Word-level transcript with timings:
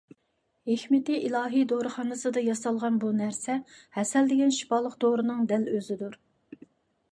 ھېكمىتى 0.69 1.17
ئىلاھىي 1.27 1.65
دورىخانىسىدا 1.71 2.43
ياسالغان 2.47 2.97
بۇ 3.05 3.13
نەرسە 3.19 3.59
ھەسەل 4.01 4.33
دېگەن 4.35 4.57
شىپالىق 4.59 4.99
دورىنىڭ 5.07 5.47
دەل 5.55 5.71
ئۆزىدۇر. 5.77 6.21